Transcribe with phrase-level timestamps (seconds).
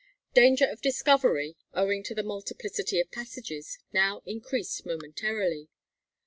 [0.33, 5.69] Danger of discovery, owing to the multiplicity of passages, now increased momentarily.